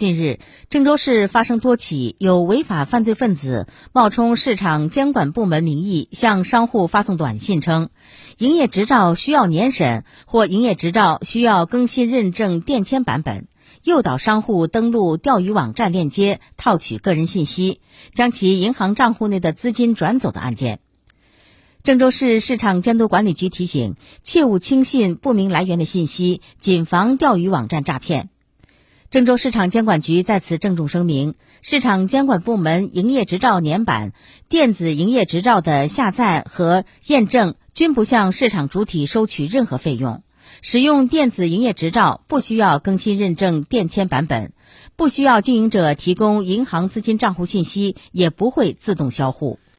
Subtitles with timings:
[0.00, 0.38] 近日，
[0.70, 7.90] 郑州市发生多起有违法犯罪分子冒充市场监管部门名义向商户发送短信，称
[8.38, 13.46] 营业执照需要年审或营业执照需要更新认证电签版本，
[13.84, 17.82] 诱导商户登录钓鱼网站链接套取个人信息，
[18.14, 20.80] 将其银行账户内的资金转走的案件。
[21.82, 28.30] 郑州市市场监督管理局提醒，切勿轻信不明来源的信息，谨防钓鱼网站诈骗。
[29.10, 34.12] 郑州市场监管局在此郑重声明：市场监管部门营业执照年版、
[34.48, 40.22] 电子营业执照的下载和验证均不向市场主体收取任何费用。
[40.62, 44.52] 使用电子营业执照不需要更新认证电签版本，
[44.94, 49.58] 不需要经营者提供银行资金账户信息，也不会自动销户。